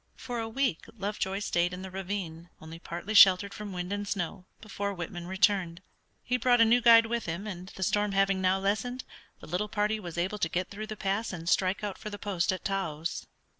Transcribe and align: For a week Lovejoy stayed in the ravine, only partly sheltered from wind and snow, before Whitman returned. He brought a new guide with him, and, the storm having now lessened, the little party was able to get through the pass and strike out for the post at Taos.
For 0.15 0.39
a 0.39 0.49
week 0.49 0.85
Lovejoy 0.97 1.37
stayed 1.41 1.73
in 1.73 1.83
the 1.83 1.91
ravine, 1.91 2.49
only 2.59 2.79
partly 2.79 3.13
sheltered 3.13 3.53
from 3.53 3.71
wind 3.71 3.93
and 3.93 4.07
snow, 4.07 4.45
before 4.59 4.95
Whitman 4.95 5.27
returned. 5.27 5.79
He 6.23 6.37
brought 6.37 6.59
a 6.59 6.65
new 6.65 6.81
guide 6.81 7.05
with 7.05 7.27
him, 7.27 7.45
and, 7.45 7.67
the 7.75 7.83
storm 7.83 8.13
having 8.13 8.41
now 8.41 8.57
lessened, 8.57 9.03
the 9.41 9.47
little 9.47 9.69
party 9.69 9.99
was 9.99 10.17
able 10.17 10.39
to 10.39 10.49
get 10.49 10.71
through 10.71 10.87
the 10.87 10.97
pass 10.97 11.31
and 11.31 11.47
strike 11.47 11.83
out 11.83 11.99
for 11.99 12.09
the 12.09 12.17
post 12.17 12.51
at 12.51 12.65
Taos. 12.65 13.27